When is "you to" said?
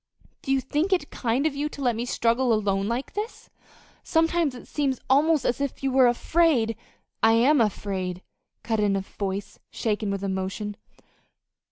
1.55-1.79